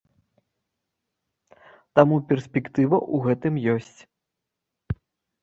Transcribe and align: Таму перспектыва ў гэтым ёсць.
Таму 1.99 2.17
перспектыва 2.31 2.97
ў 3.13 3.29
гэтым 3.29 3.55
ёсць. 3.77 4.01